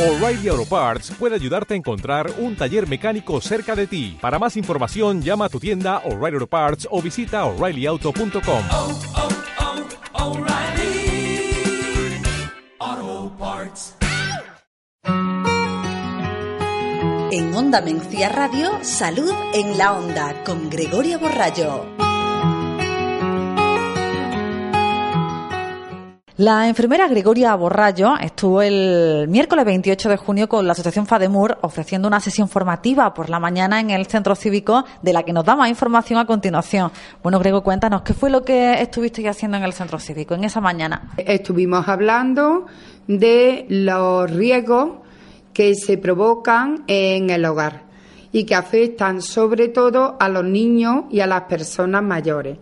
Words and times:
O'Reilly 0.00 0.48
Auto 0.48 0.64
Parts 0.64 1.10
puede 1.10 1.34
ayudarte 1.34 1.74
a 1.74 1.76
encontrar 1.76 2.32
un 2.38 2.56
taller 2.56 2.88
mecánico 2.88 3.38
cerca 3.42 3.76
de 3.76 3.86
ti. 3.86 4.16
Para 4.18 4.38
más 4.38 4.56
información, 4.56 5.20
llama 5.20 5.44
a 5.44 5.48
tu 5.50 5.60
tienda 5.60 5.98
O'Reilly 6.06 6.36
Auto 6.36 6.46
Parts 6.46 6.88
o 6.90 7.02
visita 7.02 7.44
oreillyauto.com. 7.44 8.64
oh, 8.70 8.98
oh, 12.82 13.32
Parts. 13.38 13.94
En 17.30 17.54
Onda 17.54 17.82
Mencía 17.82 18.30
Radio, 18.30 18.78
Salud 18.80 19.30
en 19.52 19.76
la 19.76 19.92
Onda 19.92 20.44
con 20.44 20.70
Gregoria 20.70 21.18
Borrallo. 21.18 22.09
La 26.40 26.68
enfermera 26.68 27.06
Gregoria 27.06 27.54
Borrallo 27.54 28.16
estuvo 28.16 28.62
el 28.62 29.28
miércoles 29.28 29.62
28 29.66 30.08
de 30.08 30.16
junio 30.16 30.48
con 30.48 30.66
la 30.66 30.72
Asociación 30.72 31.06
Fademur 31.06 31.58
ofreciendo 31.60 32.08
una 32.08 32.18
sesión 32.18 32.48
formativa 32.48 33.12
por 33.12 33.28
la 33.28 33.38
mañana 33.38 33.78
en 33.78 33.90
el 33.90 34.06
centro 34.06 34.34
cívico 34.34 34.86
de 35.02 35.12
la 35.12 35.22
que 35.22 35.34
nos 35.34 35.44
da 35.44 35.54
más 35.54 35.68
información 35.68 36.18
a 36.18 36.24
continuación. 36.24 36.92
Bueno, 37.22 37.38
Grego, 37.40 37.62
cuéntanos, 37.62 38.00
¿qué 38.00 38.14
fue 38.14 38.30
lo 38.30 38.42
que 38.42 38.80
estuvisteis 38.80 39.28
haciendo 39.28 39.58
en 39.58 39.64
el 39.64 39.74
centro 39.74 39.98
cívico 39.98 40.32
en 40.32 40.44
esa 40.44 40.62
mañana? 40.62 41.10
Estuvimos 41.18 41.86
hablando 41.88 42.64
de 43.06 43.66
los 43.68 44.30
riesgos 44.30 44.92
que 45.52 45.74
se 45.74 45.98
provocan 45.98 46.84
en 46.86 47.28
el 47.28 47.44
hogar 47.44 47.82
y 48.32 48.44
que 48.44 48.54
afectan 48.54 49.20
sobre 49.20 49.68
todo 49.68 50.16
a 50.18 50.30
los 50.30 50.44
niños 50.46 51.04
y 51.10 51.20
a 51.20 51.26
las 51.26 51.42
personas 51.42 52.02
mayores. 52.02 52.56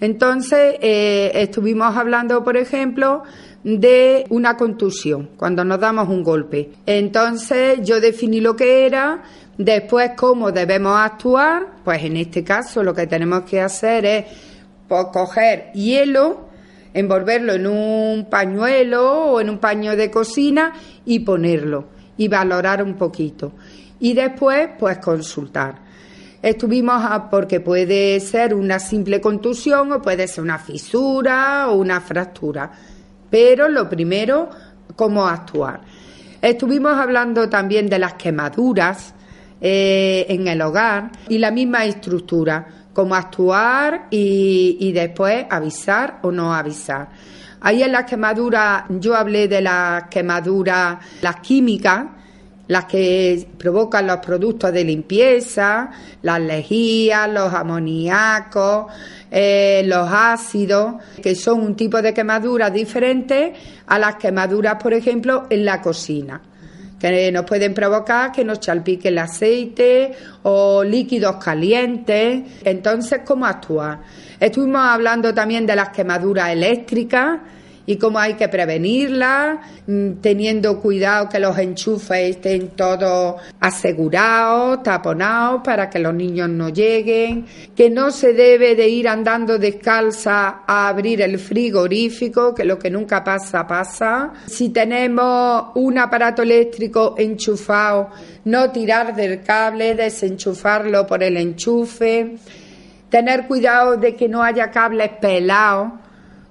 Entonces, 0.00 0.76
eh, 0.80 1.32
estuvimos 1.34 1.96
hablando, 1.96 2.44
por 2.44 2.56
ejemplo, 2.56 3.22
de 3.64 4.24
una 4.30 4.56
contusión, 4.56 5.30
cuando 5.36 5.64
nos 5.64 5.80
damos 5.80 6.08
un 6.08 6.22
golpe. 6.22 6.70
Entonces, 6.86 7.80
yo 7.82 8.00
definí 8.00 8.40
lo 8.40 8.54
que 8.54 8.86
era, 8.86 9.22
después 9.56 10.12
cómo 10.16 10.52
debemos 10.52 10.96
actuar, 10.96 11.66
pues 11.84 12.04
en 12.04 12.16
este 12.16 12.44
caso 12.44 12.82
lo 12.82 12.94
que 12.94 13.06
tenemos 13.06 13.42
que 13.42 13.60
hacer 13.60 14.06
es 14.06 14.24
pues, 14.86 15.06
coger 15.12 15.72
hielo, 15.72 16.48
envolverlo 16.94 17.54
en 17.54 17.66
un 17.66 18.26
pañuelo 18.30 19.32
o 19.32 19.40
en 19.40 19.50
un 19.50 19.58
paño 19.58 19.96
de 19.96 20.10
cocina 20.10 20.72
y 21.04 21.20
ponerlo 21.20 21.86
y 22.16 22.28
valorar 22.28 22.82
un 22.82 22.94
poquito. 22.94 23.52
Y 24.00 24.14
después, 24.14 24.70
pues 24.78 24.98
consultar. 24.98 25.87
Estuvimos 26.40 27.02
a, 27.04 27.28
porque 27.28 27.58
puede 27.60 28.20
ser 28.20 28.54
una 28.54 28.78
simple 28.78 29.20
contusión 29.20 29.90
o 29.92 30.00
puede 30.00 30.28
ser 30.28 30.44
una 30.44 30.58
fisura 30.58 31.68
o 31.68 31.74
una 31.74 32.00
fractura. 32.00 32.70
Pero 33.28 33.68
lo 33.68 33.88
primero, 33.88 34.48
cómo 34.94 35.26
actuar. 35.26 35.80
Estuvimos 36.40 36.92
hablando 36.96 37.48
también 37.48 37.88
de 37.88 37.98
las 37.98 38.14
quemaduras 38.14 39.14
eh, 39.60 40.26
en 40.28 40.46
el 40.46 40.62
hogar 40.62 41.10
y 41.28 41.38
la 41.38 41.50
misma 41.50 41.84
estructura, 41.84 42.66
cómo 42.92 43.16
actuar 43.16 44.06
y, 44.10 44.76
y 44.78 44.92
después 44.92 45.44
avisar 45.50 46.20
o 46.22 46.30
no 46.30 46.54
avisar. 46.54 47.08
Ahí 47.60 47.82
en 47.82 47.90
las 47.90 48.04
quemaduras, 48.04 48.84
yo 48.88 49.16
hablé 49.16 49.48
de 49.48 49.60
las 49.60 50.04
quemaduras, 50.04 50.98
las 51.20 51.40
químicas, 51.40 52.04
las 52.68 52.84
que 52.84 53.48
provocan 53.58 54.06
los 54.06 54.18
productos 54.18 54.72
de 54.72 54.84
limpieza, 54.84 55.90
las 56.22 56.40
lejías, 56.40 57.28
los 57.30 57.52
amoníacos, 57.52 58.92
eh, 59.30 59.82
los 59.86 60.08
ácidos, 60.10 60.94
que 61.22 61.34
son 61.34 61.60
un 61.60 61.74
tipo 61.74 62.00
de 62.00 62.14
quemaduras 62.14 62.72
diferentes 62.72 63.52
a 63.86 63.98
las 63.98 64.16
quemaduras, 64.16 64.80
por 64.82 64.94
ejemplo, 64.94 65.46
en 65.50 65.64
la 65.64 65.80
cocina 65.82 66.40
que 66.98 67.30
nos 67.30 67.44
pueden 67.44 67.74
provocar 67.74 68.32
que 68.32 68.44
nos 68.44 68.58
chalpique 68.58 69.08
el 69.08 69.18
aceite 69.18 70.12
o 70.42 70.82
líquidos 70.82 71.36
calientes. 71.36 72.42
Entonces, 72.64 73.20
¿cómo 73.24 73.46
actuar? 73.46 74.00
Estuvimos 74.40 74.80
hablando 74.80 75.32
también 75.32 75.64
de 75.64 75.76
las 75.76 75.90
quemaduras 75.90 76.50
eléctricas 76.50 77.38
y 77.88 77.96
cómo 77.96 78.18
hay 78.18 78.34
que 78.34 78.48
prevenirlas, 78.48 79.60
mm, 79.86 80.20
teniendo 80.20 80.78
cuidado 80.78 81.30
que 81.30 81.38
los 81.38 81.56
enchufes 81.56 82.36
estén 82.36 82.68
todos 82.76 83.36
asegurados, 83.60 84.82
taponados 84.82 85.62
para 85.64 85.88
que 85.88 85.98
los 85.98 86.12
niños 86.12 86.50
no 86.50 86.68
lleguen, 86.68 87.46
que 87.74 87.88
no 87.88 88.10
se 88.10 88.34
debe 88.34 88.74
de 88.74 88.86
ir 88.88 89.08
andando 89.08 89.58
descalza 89.58 90.64
a 90.66 90.88
abrir 90.88 91.22
el 91.22 91.38
frigorífico, 91.38 92.54
que 92.54 92.66
lo 92.66 92.78
que 92.78 92.90
nunca 92.90 93.24
pasa 93.24 93.66
pasa. 93.66 94.34
Si 94.46 94.68
tenemos 94.68 95.68
un 95.74 95.96
aparato 95.96 96.42
eléctrico 96.42 97.14
enchufado, 97.16 98.10
no 98.44 98.70
tirar 98.70 99.16
del 99.16 99.42
cable, 99.42 99.94
desenchufarlo 99.94 101.06
por 101.06 101.22
el 101.22 101.38
enchufe, 101.38 102.36
tener 103.08 103.46
cuidado 103.46 103.96
de 103.96 104.14
que 104.14 104.28
no 104.28 104.42
haya 104.42 104.70
cables 104.70 105.08
pelados 105.22 105.92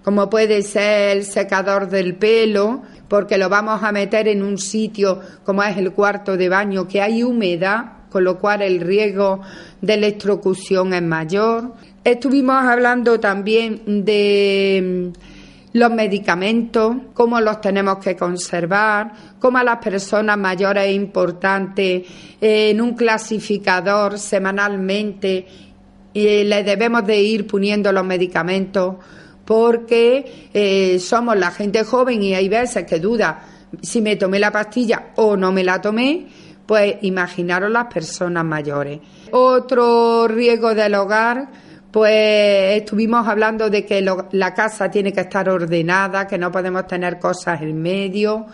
como 0.04 0.30
puede 0.30 0.62
ser 0.62 1.18
el 1.18 1.26
secador 1.26 1.90
del 1.90 2.16
pelo, 2.16 2.82
porque 3.08 3.38
lo 3.38 3.50
vamos 3.50 3.84
a 3.84 3.92
meter 3.92 4.28
en 4.28 4.44
un 4.44 4.58
sitio 4.58 5.20
como 5.44 5.64
es 5.64 5.78
el 5.78 5.92
cuarto 5.92 6.38
de 6.38 6.50
baño 6.50 6.88
que 6.88 7.02
hay 7.02 7.24
humedad, 7.24 7.98
con 8.10 8.24
lo 8.24 8.40
cual 8.40 8.62
el 8.62 8.80
riesgo 8.82 9.42
de 9.82 9.94
electrocución 9.94 10.94
es 10.94 11.04
mayor. 11.04 11.74
Estuvimos 12.04 12.64
hablando 12.64 13.20
también 13.20 14.06
de 14.06 15.12
mm, 15.14 15.78
los 15.78 15.92
medicamentos, 15.92 16.96
cómo 17.14 17.40
los 17.42 17.62
tenemos 17.62 17.98
que 17.98 18.16
conservar, 18.16 19.12
cómo 19.40 19.58
a 19.58 19.64
las 19.64 19.78
personas 19.78 20.38
mayores 20.38 20.88
es 20.88 20.96
importante 20.96 22.06
eh, 22.40 22.70
en 22.70 22.82
un 22.82 22.96
clasificador 22.96 24.18
semanalmente 24.18 25.46
y 26.14 26.44
le 26.46 26.64
debemos 26.64 27.06
de 27.06 27.20
ir 27.20 27.46
poniendo 27.46 27.92
los 27.92 28.06
medicamentos 28.06 28.96
porque 29.48 30.50
eh, 30.54 31.00
somos 31.00 31.38
la 31.38 31.52
gente 31.52 31.86
joven 31.86 32.22
y 32.22 32.36
hay 32.36 32.50
veces 32.50 32.86
que 32.86 33.00
duda 33.00 33.40
si 33.82 34.02
me 34.02 34.18
tomé 34.18 34.40
la 34.40 34.52
pastilla 34.52 35.12
o 35.16 35.38
no 35.38 35.54
me 35.54 35.64
la 35.64 35.80
tomé, 35.80 36.28
pues 36.66 36.98
imaginaros 37.02 37.72
las 37.72 37.86
personas 37.86 38.44
mayores. 38.44 39.00
Otro 39.32 40.28
riesgo 40.28 40.76
del 40.76 40.96
hogar, 40.96 41.48
pues 41.92 42.82
estuvimos 42.82 43.26
hablando 43.26 43.70
de 43.70 43.86
que 43.86 44.02
lo, 44.02 44.28
la 44.34 44.54
casa 44.54 44.92
tiene 44.92 45.14
que 45.14 45.22
estar 45.22 45.48
ordenada, 45.48 46.28
que 46.28 46.38
no 46.38 46.52
podemos 46.52 46.86
tener 46.86 47.18
cosas 47.18 47.62
en 47.62 47.82
medio, 47.82 48.48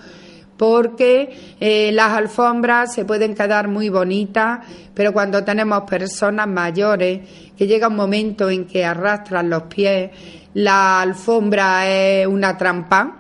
porque 0.58 1.56
eh, 1.60 1.92
las 1.94 2.12
alfombras 2.12 2.94
se 2.94 3.06
pueden 3.06 3.36
quedar 3.36 3.68
muy 3.68 3.90
bonitas, 3.90 4.60
pero 4.94 5.12
cuando 5.12 5.44
tenemos 5.44 5.84
personas 5.84 6.48
mayores, 6.48 7.22
que 7.58 7.68
llega 7.68 7.88
un 7.88 7.96
momento 7.96 8.50
en 8.50 8.66
que 8.66 8.86
arrastran 8.86 9.50
los 9.50 9.64
pies, 9.64 10.12
la 10.54 11.02
alfombra 11.02 11.90
es 11.90 12.28
una 12.28 12.58
trampa 12.58 13.18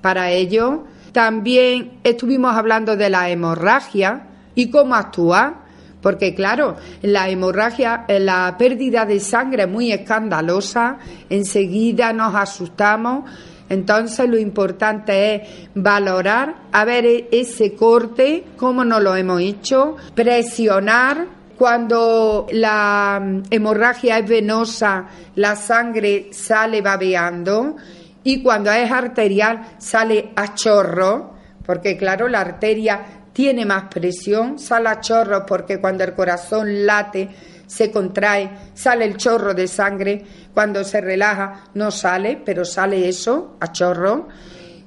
para 0.00 0.30
ellos. 0.30 0.80
También 1.12 1.98
estuvimos 2.02 2.56
hablando 2.56 2.96
de 2.96 3.10
la 3.10 3.28
hemorragia 3.28 4.26
y 4.54 4.70
cómo 4.70 4.94
actuar, 4.94 5.62
porque 6.00 6.34
claro, 6.34 6.76
la 7.02 7.28
hemorragia, 7.28 8.06
la 8.08 8.56
pérdida 8.58 9.04
de 9.04 9.20
sangre 9.20 9.64
es 9.64 9.68
muy 9.68 9.92
escandalosa, 9.92 10.98
enseguida 11.28 12.12
nos 12.12 12.34
asustamos, 12.34 13.30
entonces 13.68 14.28
lo 14.28 14.38
importante 14.38 15.34
es 15.34 15.42
valorar, 15.74 16.56
a 16.72 16.84
ver 16.84 17.28
ese 17.30 17.74
corte, 17.74 18.44
cómo 18.56 18.84
nos 18.84 19.02
lo 19.02 19.16
hemos 19.16 19.40
hecho, 19.40 19.96
presionar 20.14 21.26
cuando 21.56 22.46
la 22.50 23.40
hemorragia 23.50 24.18
es 24.18 24.28
venosa, 24.28 25.06
la 25.36 25.54
sangre 25.54 26.28
sale 26.32 26.80
babeando 26.80 27.76
y 28.24 28.42
cuando 28.42 28.72
es 28.72 28.90
arterial 28.90 29.74
sale 29.78 30.30
a 30.34 30.54
chorro, 30.54 31.34
porque 31.64 31.96
claro, 31.96 32.28
la 32.28 32.40
arteria 32.40 33.21
tiene 33.32 33.64
más 33.64 33.84
presión, 33.84 34.58
sale 34.58 34.88
a 34.88 35.00
chorro 35.00 35.46
porque 35.46 35.80
cuando 35.80 36.04
el 36.04 36.14
corazón 36.14 36.86
late, 36.86 37.28
se 37.66 37.90
contrae, 37.90 38.50
sale 38.74 39.06
el 39.06 39.16
chorro 39.16 39.54
de 39.54 39.66
sangre, 39.66 40.24
cuando 40.52 40.84
se 40.84 41.00
relaja 41.00 41.64
no 41.74 41.90
sale, 41.90 42.40
pero 42.44 42.66
sale 42.66 43.08
eso, 43.08 43.56
a 43.60 43.72
chorro. 43.72 44.28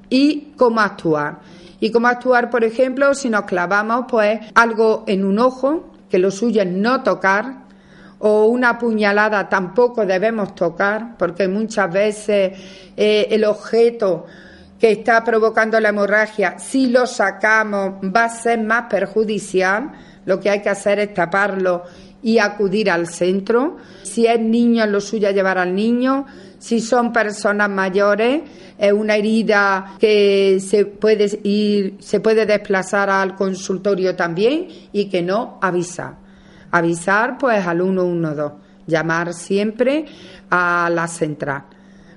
Y 0.08 0.54
cómo 0.56 0.82
actuar. 0.82 1.40
Y 1.80 1.92
cómo 1.92 2.08
actuar, 2.08 2.52
por 2.52 2.64
ejemplo, 2.64 3.16
si 3.16 3.30
nos 3.30 3.46
clavamos 3.46 4.06
pues 4.08 4.40
algo 4.54 5.04
en 5.08 5.26
un 5.26 5.40
ojo, 5.40 5.94
que 6.10 6.20
lo 6.20 6.30
suyo 6.30 6.62
es 6.62 6.68
no 6.68 7.02
tocar, 7.02 7.66
o 8.20 8.46
una 8.46 8.78
puñalada 8.78 9.50
tampoco 9.50 10.06
debemos 10.06 10.54
tocar, 10.54 11.18
porque 11.18 11.48
muchas 11.48 11.92
veces 11.92 12.58
eh, 12.96 13.28
el 13.32 13.46
objeto 13.46 14.26
que 14.80 14.92
está 14.92 15.24
provocando 15.24 15.80
la 15.80 15.90
hemorragia, 15.90 16.60
si 16.60 16.88
lo 16.88 17.08
sacamos, 17.08 17.94
va 18.16 18.26
a 18.26 18.30
ser 18.30 18.62
más 18.62 18.86
perjudicial. 18.90 19.92
Lo 20.26 20.40
que 20.40 20.50
hay 20.50 20.62
que 20.62 20.70
hacer 20.70 21.00
es 21.00 21.14
taparlo 21.14 21.84
y 22.22 22.40
acudir 22.40 22.90
al 22.90 23.08
centro. 23.08 23.78
Si 24.04 24.26
es 24.26 24.40
niño, 24.40 24.86
lo 24.88 25.00
suyo 25.00 25.30
es 25.30 25.36
llevar 25.36 25.58
al 25.58 25.76
niño. 25.76 26.26
Si 26.58 26.82
son 26.82 27.14
personas 27.14 27.70
mayores, 27.70 28.42
es 28.78 28.92
una 28.92 29.16
herida 29.16 29.96
que 30.00 30.60
se 30.60 30.86
puede 30.86 31.40
ir, 31.44 31.96
se 32.00 32.20
puede 32.20 32.46
desplazar 32.46 33.10
al 33.10 33.36
consultorio 33.36 34.16
también 34.16 34.68
y 34.92 35.06
que 35.06 35.22
no 35.22 35.60
avisar. 35.62 36.16
Avisar 36.72 37.38
pues 37.38 37.66
al 37.66 37.82
112, 37.82 38.56
llamar 38.88 39.34
siempre 39.34 40.06
a 40.50 40.90
la 40.92 41.08
central, 41.08 41.64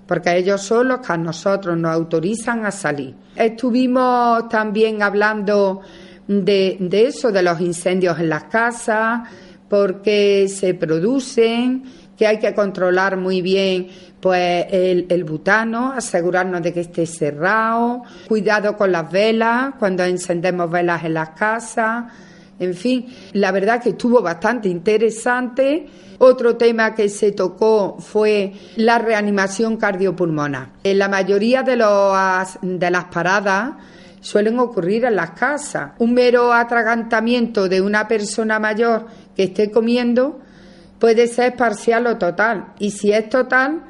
porque 0.09 0.37
ellos 0.37 0.63
son 0.63 0.89
los 0.89 0.99
que 0.99 1.13
a 1.13 1.17
nosotros 1.17 1.79
nos 1.79 1.93
autorizan 1.93 2.67
a 2.67 2.73
salir. 2.73 3.15
Estuvimos 3.37 4.49
también 4.49 5.03
hablando 5.03 5.83
de, 6.27 6.79
de 6.81 7.07
eso, 7.07 7.31
de 7.31 7.43
los 7.43 7.61
incendios 7.61 8.19
en 8.19 8.31
las 8.31 8.45
casas, 8.45 9.29
porque 9.69 10.49
se 10.49 10.75
producen, 10.75 11.85
que 12.17 12.27
hay 12.27 12.39
que 12.39 12.53
controlar 12.53 13.17
muy 13.17 13.41
bien 13.41 13.87
pues 14.21 14.67
el, 14.71 15.25
butano, 15.25 15.93
asegurarnos 15.93 16.61
de 16.63 16.73
que 16.73 16.81
esté 16.81 17.07
cerrado, 17.07 18.03
cuidado 18.27 18.77
con 18.77 18.91
las 18.91 19.11
velas, 19.13 19.75
cuando 19.79 20.03
encendemos 20.03 20.69
velas 20.69 21.05
en 21.05 21.15
las 21.15 21.31
casas, 21.31 22.07
en 22.61 22.75
fin, 22.75 23.07
la 23.35 23.53
verdad 23.53 23.83
que 23.83 23.91
estuvo 23.91 24.21
bastante 24.21 24.69
interesante. 24.69 25.87
Otro 26.19 26.57
tema 26.57 26.95
que 26.95 27.09
se 27.09 27.33
tocó 27.33 27.97
fue 28.01 28.53
la 28.77 28.99
reanimación 28.99 29.77
cardiopulmonar. 29.77 30.71
En 30.83 30.99
la 30.99 31.09
mayoría 31.09 31.63
de, 31.63 31.77
los, 31.77 32.59
de 32.63 32.91
las 32.91 33.05
paradas 33.05 33.75
suelen 34.21 34.59
ocurrir 34.59 35.05
en 35.05 35.15
las 35.15 35.31
casas. 35.31 35.93
Un 35.99 36.15
mero 36.15 36.53
atragantamiento 36.53 37.69
de 37.69 37.81
una 37.81 38.09
persona 38.09 38.59
mayor 38.59 39.07
que 39.37 39.45
esté 39.45 39.71
comiendo 39.71 40.41
puede 40.99 41.29
ser 41.29 41.55
parcial 41.55 42.07
o 42.09 42.19
total. 42.19 42.73
Y 42.81 42.91
si 42.91 43.13
es 43.13 43.29
total, 43.29 43.83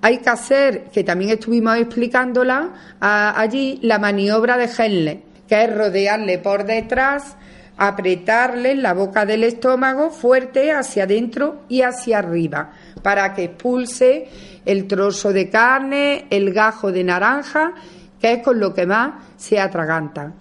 hay 0.00 0.18
que 0.18 0.30
hacer, 0.30 0.84
que 0.92 1.04
también 1.04 1.30
estuvimos 1.30 1.76
explicándola 1.76 2.70
allí, 3.00 3.78
la 3.82 4.00
maniobra 4.00 4.56
de 4.56 4.68
Henle, 4.76 5.22
que 5.48 5.62
es 5.62 5.76
rodearle 5.76 6.38
por 6.38 6.64
detrás, 6.64 7.36
apretarle 7.76 8.74
la 8.74 8.94
boca 8.94 9.26
del 9.26 9.44
estómago 9.44 10.10
fuerte 10.10 10.72
hacia 10.72 11.04
adentro 11.04 11.62
y 11.68 11.82
hacia 11.82 12.18
arriba, 12.18 12.72
para 13.02 13.34
que 13.34 13.44
expulse 13.44 14.28
el 14.64 14.86
trozo 14.86 15.32
de 15.32 15.48
carne, 15.48 16.26
el 16.30 16.52
gajo 16.52 16.92
de 16.92 17.04
naranja, 17.04 17.72
que 18.20 18.34
es 18.34 18.42
con 18.42 18.60
lo 18.60 18.72
que 18.72 18.86
más 18.86 19.14
se 19.36 19.58
atragantan. 19.58 20.34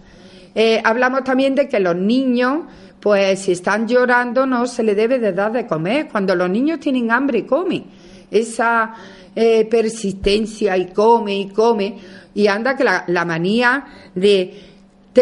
Eh, 0.53 0.81
hablamos 0.83 1.23
también 1.23 1.55
de 1.55 1.67
que 1.67 1.79
los 1.79 1.95
niños 1.95 2.63
pues 3.01 3.39
si 3.39 3.53
están 3.53 3.87
llorando 3.87 4.45
no 4.45 4.67
se 4.67 4.83
le 4.83 4.93
debe 4.95 5.19
de 5.19 5.33
dar 5.33 5.51
de 5.51 5.65
comer. 5.65 6.07
Cuando 6.09 6.35
los 6.35 6.49
niños 6.49 6.79
tienen 6.79 7.11
hambre, 7.11 7.45
comen. 7.45 7.85
Esa 8.29 8.93
eh, 9.35 9.65
persistencia 9.65 10.77
y 10.77 10.93
come 10.93 11.35
y 11.35 11.49
come. 11.49 11.97
Y 12.33 12.47
anda 12.47 12.77
que 12.77 12.83
la, 12.83 13.25
manía 13.25 13.85
de 14.13 14.70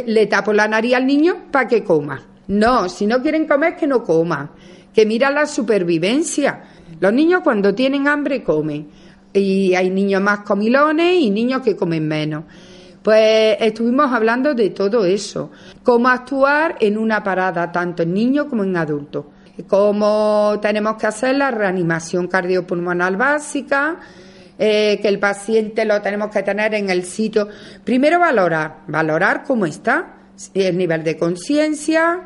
le 0.05 0.27
tapo 0.27 0.53
la 0.53 0.67
nariz 0.67 0.95
al 0.95 1.05
niño 1.05 1.47
para 1.51 1.67
que 1.67 1.83
coma. 1.83 2.21
No, 2.47 2.89
si 2.89 3.05
no 3.05 3.21
quieren 3.21 3.47
comer, 3.47 3.75
que 3.75 3.87
no 3.87 4.03
coman. 4.03 4.51
Que 4.93 5.05
mira 5.05 5.29
la 5.29 5.45
supervivencia. 5.45 6.63
Los 6.99 7.13
niños 7.13 7.41
cuando 7.43 7.75
tienen 7.75 8.07
hambre 8.07 8.43
comen. 8.43 8.89
Y 9.31 9.75
hay 9.75 9.89
niños 9.89 10.21
más 10.21 10.39
comilones 10.39 11.15
y 11.19 11.29
niños 11.29 11.61
que 11.61 11.75
comen 11.75 12.07
menos. 12.07 12.43
Pues 13.03 13.57
estuvimos 13.61 14.11
hablando 14.11 14.53
de 14.53 14.71
todo 14.71 15.05
eso, 15.05 15.51
cómo 15.83 16.09
actuar 16.09 16.75
en 16.81 16.97
una 16.97 17.23
parada, 17.23 17.71
tanto 17.71 18.03
en 18.03 18.13
niños 18.13 18.47
como 18.49 18.65
en 18.65 18.75
adultos, 18.75 19.25
cómo 19.67 20.59
tenemos 20.61 20.97
que 20.97 21.07
hacer 21.07 21.35
la 21.35 21.49
reanimación 21.49 22.27
cardiopulmonar 22.27 23.15
básica, 23.15 23.99
eh, 24.59 24.99
que 25.01 25.07
el 25.07 25.17
paciente 25.17 25.85
lo 25.85 26.01
tenemos 26.01 26.29
que 26.29 26.43
tener 26.43 26.75
en 26.75 26.91
el 26.91 27.03
sitio. 27.03 27.47
Primero 27.83 28.19
valorar, 28.19 28.81
valorar 28.87 29.43
cómo 29.43 29.65
está, 29.65 30.17
el 30.53 30.77
nivel 30.77 31.03
de 31.03 31.17
conciencia, 31.17 32.25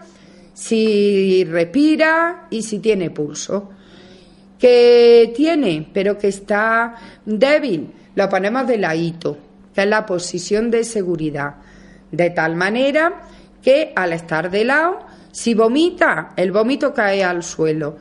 si 0.54 1.46
respira 1.46 2.48
y 2.50 2.64
si 2.64 2.80
tiene 2.80 3.12
pulso. 3.12 3.70
Que 4.60 5.32
tiene, 5.36 5.88
pero 5.94 6.18
que 6.18 6.28
está 6.28 6.96
débil, 7.26 7.92
lo 8.16 8.28
ponemos 8.30 8.68
de 8.68 8.78
ladito 8.78 9.38
que 9.74 9.82
es 9.82 9.88
la 9.88 10.06
posición 10.06 10.72
de 10.72 10.84
seguridad, 10.84 11.56
de 12.12 12.30
tal 12.30 12.56
manera 12.56 13.22
que 13.62 13.92
al 13.96 14.14
estar 14.14 14.52
de 14.52 14.66
lado, 14.66 15.00
si 15.32 15.54
vomita, 15.54 16.34
el 16.36 16.52
vómito 16.52 16.94
cae 16.94 17.24
al 17.24 17.44
suelo. 17.44 17.98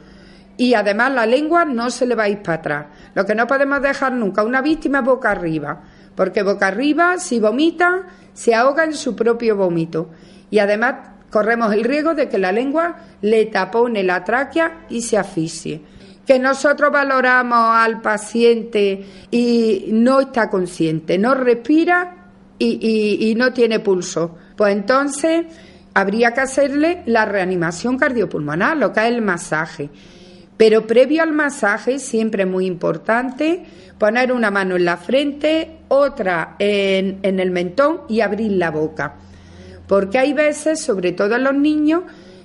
Y 0.57 0.75
además 0.75 1.13
la 1.13 1.27
lengua 1.27 1.65
no 1.65 1.91
se 1.91 2.07
le 2.07 2.15
va 2.15 2.25
a 2.25 2.29
ir 2.29 2.43
para 2.43 2.59
atrás. 2.59 2.87
Lo 3.15 3.25
que 3.25 3.35
no 3.35 3.47
podemos 3.47 3.81
dejar 3.83 4.13
nunca 4.13 4.45
una 4.45 4.63
víctima 4.63 4.99
es 4.99 5.05
boca 5.05 5.31
arriba, 5.31 5.83
porque 6.15 6.43
boca 6.43 6.69
arriba, 6.69 7.19
si 7.19 7.41
vomita, 7.41 8.07
se 8.33 8.55
ahoga 8.55 8.85
en 8.85 8.95
su 8.95 9.17
propio 9.17 9.57
vómito. 9.57 10.11
Y 10.51 10.59
además 10.59 10.95
corremos 11.31 11.73
el 11.73 11.85
riesgo 11.85 12.15
de 12.15 12.29
que 12.29 12.39
la 12.39 12.53
lengua 12.53 12.97
le 13.23 13.47
tapone 13.47 14.03
la 14.03 14.23
tráquea 14.23 14.87
y 14.91 15.03
se 15.03 15.17
asfixie 15.17 15.83
que 16.27 16.39
nosotros 16.39 16.93
valoramos 16.93 17.77
al 17.77 18.01
paciente 18.01 19.05
y 19.31 19.89
no 19.93 20.21
está 20.21 20.49
consciente, 20.49 21.19
no 21.19 21.35
respira 21.35 22.17
y, 22.59 23.35
no 23.37 23.53
tiene 23.53 23.81
pulso, 23.81 24.37
pues 24.57 24.73
entonces 24.73 25.47
habría 25.95 26.33
que 26.33 26.43
hacerle 26.43 27.03
la 27.07 27.25
reanimación 27.25 27.99
cardiopulmonar, 27.99 28.77
lo 28.77 28.93
que 28.93 29.01
es 29.01 29.07
el 29.07 29.21
masaje. 29.21 29.91
Pero 30.63 30.87
previo 30.87 31.25
al 31.25 31.33
masaje, 31.33 31.99
siempre 31.99 32.47
muy 32.47 32.67
importante 32.67 33.65
poner 33.99 34.31
una 34.31 34.53
mano 34.53 34.77
en 34.77 34.85
la 34.85 34.97
frente, 34.97 35.79
otra 35.89 36.55
en, 36.61 37.19
en 37.25 37.41
el 37.41 37.51
mentón 37.51 38.03
y 38.09 38.21
abrir 38.21 38.53
la 38.53 38.71
boca. 38.71 39.17
Porque 39.89 40.21
hay 40.21 40.33
veces, 40.33 40.81
sobre 40.81 41.11
todo 41.11 41.35
en 41.35 41.43
los 41.43 41.55
niños, 41.55 42.05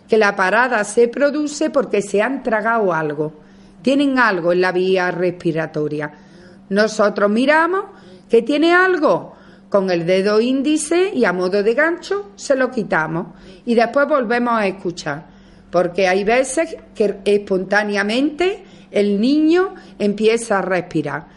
que 0.10 0.18
la 0.18 0.36
parada 0.36 0.84
se 0.84 1.08
produce 1.08 1.70
porque 1.70 2.02
se 2.02 2.24
han 2.24 2.42
tragado 2.42 2.92
algo 2.92 3.34
tienen 3.88 4.20
algo 4.20 4.52
en 4.52 4.60
la 4.60 4.74
vía 4.74 5.12
respiratoria. 5.12 6.12
Nosotros 6.70 7.30
miramos 7.30 7.86
que 8.30 8.42
tiene 8.42 8.74
algo. 8.74 9.36
Con 9.70 9.90
el 9.92 10.06
dedo 10.06 10.42
índice 10.42 11.12
y 11.14 11.24
a 11.24 11.32
modo 11.32 11.64
de 11.64 11.74
gancho 11.74 12.32
se 12.36 12.56
lo 12.58 12.70
quitamos 12.70 13.28
y 13.66 13.76
después 13.76 14.08
volvemos 14.08 14.54
a 14.56 14.68
escuchar. 14.68 15.37
Porque 15.72 16.08
hay 16.08 16.24
veces 16.24 16.76
que 16.96 17.20
espontáneamente 17.26 18.64
el 18.92 19.20
niño 19.20 19.76
empieza 20.00 20.60
a 20.60 20.62
respirar. 20.62 21.28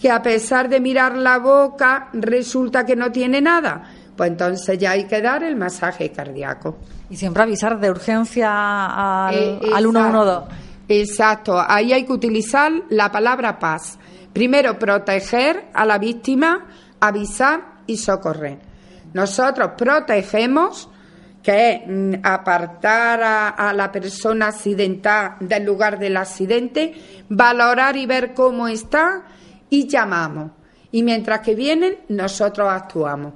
Que 0.00 0.10
a 0.10 0.22
pesar 0.22 0.68
de 0.68 0.80
mirar 0.80 1.16
la 1.16 1.38
boca 1.38 2.08
resulta 2.12 2.84
que 2.84 2.96
no 2.96 3.12
tiene 3.12 3.40
nada. 3.40 3.84
Pues 4.16 4.30
entonces 4.30 4.78
ya 4.78 4.92
hay 4.92 5.04
que 5.04 5.20
dar 5.20 5.42
el 5.42 5.56
masaje 5.56 6.10
cardíaco. 6.10 6.78
Y 7.10 7.16
siempre 7.16 7.42
avisar 7.42 7.78
de 7.78 7.90
urgencia 7.90 9.28
al, 9.28 9.34
eh, 9.34 9.60
al 9.74 9.82
112. 9.84 10.64
Exacto, 10.88 11.62
ahí 11.66 11.92
hay 11.92 12.04
que 12.04 12.12
utilizar 12.12 12.70
la 12.90 13.10
palabra 13.10 13.58
paz. 13.58 13.98
Primero, 14.32 14.78
proteger 14.78 15.68
a 15.72 15.84
la 15.84 15.98
víctima, 15.98 16.66
avisar 17.00 17.74
y 17.86 17.96
socorrer. 17.96 18.58
Nosotros 19.14 19.70
protegemos, 19.78 20.90
que 21.44 21.72
es 21.72 21.82
mm, 21.86 22.14
apartar 22.22 23.20
a, 23.22 23.72
la 23.74 23.92
persona 23.92 24.48
accidentada 24.48 25.36
del 25.40 25.64
lugar 25.64 25.98
del 25.98 26.16
accidente, 26.16 26.94
valorar 27.28 27.96
y 27.96 28.06
ver 28.06 28.32
cómo 28.32 28.66
está 28.66 29.24
y 29.68 29.86
llamamos. 29.86 30.52
Y 30.90 31.02
mientras 31.02 31.40
que 31.40 31.54
vienen, 31.54 31.98
nosotros 32.08 32.68
actuamos. 32.70 33.34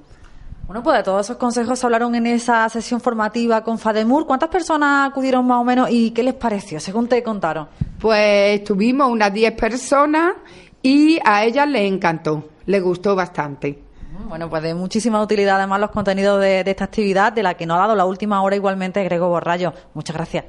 Bueno, 0.67 0.83
pues 0.83 0.99
de 0.99 1.03
todos 1.03 1.27
esos 1.27 1.37
consejos 1.37 1.83
hablaron 1.85 2.15
en 2.15 2.27
esa 2.27 2.69
sesión 2.69 3.01
formativa 3.01 3.63
con 3.63 3.79
Fademur. 3.79 4.27
¿Cuántas 4.27 4.49
personas 4.49 5.11
acudieron 5.11 5.47
más 5.47 5.61
o 5.61 5.65
menos 5.65 5.91
y 5.91 6.11
qué 6.13 6.23
les 6.23 6.35
pareció, 6.35 6.81
según 6.81 7.09
te 7.09 7.23
contaron? 7.23 7.69
Pues 7.99 8.65
tuvimos 8.65 9.11
unas 9.11 9.33
10 9.33 9.53
personas 9.53 10.35
y 10.83 11.19
a 11.25 11.45
ellas 11.45 11.69
les 11.69 11.91
encantó, 11.91 12.51
les 12.67 12.83
gustó 12.83 13.15
bastante. 13.15 13.88
Bueno, 14.27 14.51
pues 14.51 14.63
de 14.63 14.75
muchísima 14.75 15.23
utilidad 15.23 15.57
además 15.57 15.81
los 15.81 15.91
contenidos 15.91 16.41
de, 16.41 16.61
esta 16.67 16.85
actividad, 16.85 17.33
de 17.33 17.43
la 17.43 17.55
que 17.55 17.67
nos 17.67 17.77
ha 17.77 17.81
dado 17.81 17.97
la 17.97 18.05
última 18.05 18.43
hora 18.43 18.57
igualmente 18.57 19.03
Grego 19.05 19.29
Borrallo. 19.29 19.73
Muchas 19.95 20.17
gracias. 20.17 20.45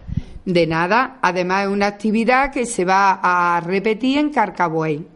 De 0.45 0.65
nada, 0.65 1.17
además 1.21 1.65
es 1.65 1.69
una 1.69 1.87
actividad 1.87 2.51
que 2.51 2.65
se 2.65 2.85
va 2.85 3.19
a 3.21 3.59
repetir 3.61 4.17
en 4.17 4.31
Carcabuey. 4.31 5.07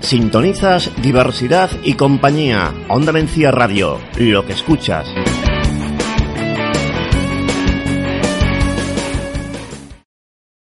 Sintonizas 0.00 0.92
diversidad 1.02 1.70
y 1.82 1.94
compañía. 1.94 2.72
Onda 2.88 3.10
Mencía 3.12 3.50
Radio. 3.50 3.98
Lo 4.18 4.46
que 4.46 4.52
escuchas. 4.52 5.08